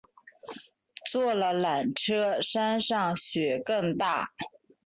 [1.11, 4.31] 坐了缆车山上雪更大